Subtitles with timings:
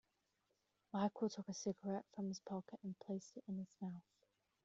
[0.93, 4.01] Michael took a cigarette from his pocket and placed it in his mouth.